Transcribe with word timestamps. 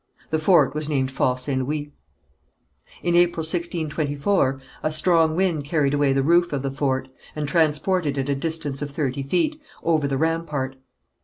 The 0.31 0.39
fort 0.39 0.73
was 0.73 0.89
named 0.89 1.11
Fort 1.11 1.39
St. 1.41 1.61
Louis. 1.63 1.91
In 3.03 3.13
April 3.15 3.41
1624, 3.43 4.59
a 4.81 4.91
strong 4.91 5.35
wind 5.35 5.63
carried 5.65 5.93
away 5.93 6.11
the 6.11 6.23
roof 6.23 6.51
of 6.51 6.63
the 6.63 6.71
fort, 6.71 7.07
and 7.35 7.47
transported 7.47 8.17
it 8.17 8.27
a 8.27 8.33
distance 8.33 8.81
of 8.81 8.89
thirty 8.89 9.21
feet, 9.21 9.61
over 9.83 10.07
the 10.07 10.17
rampart. 10.17 10.77